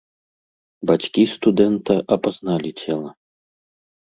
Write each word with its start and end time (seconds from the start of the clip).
Бацькі 0.91 1.25
студэнта 1.33 1.99
апазналі 2.17 2.71
цела. 2.85 3.09